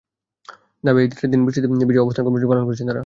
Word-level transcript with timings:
দাবি 0.83 0.99
আদায়ে 0.99 1.07
ঈদের 1.07 1.29
দিন 1.33 1.41
বৃষ্টিতে 1.45 1.67
ভিজেই 1.89 2.03
অবস্থান 2.05 2.23
কর্মসূচি 2.25 2.47
পালন 2.51 2.63
করছেন 2.67 2.85
তাঁরা। 2.87 2.99